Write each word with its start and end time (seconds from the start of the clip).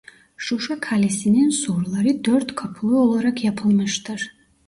Şuşa 0.37 0.79
Kalesi'nin 0.79 1.49
surları 1.49 2.23
dört 2.25 2.55
kapılı 2.55 2.97
olarak 2.99 3.43
yapılmıştır. 3.43 4.27